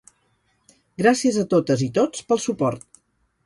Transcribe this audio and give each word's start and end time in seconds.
Gràcies 1.03 1.39
a 1.43 1.45
totes 1.53 1.87
i 1.91 1.93
tots 2.01 2.27
pel 2.33 2.45
suport. 2.51 2.87